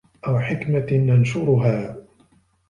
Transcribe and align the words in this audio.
أَوْ 0.27 0.39
حِكْمَةٍ 0.39 0.79
تَنْشُرُهَا 0.79 2.03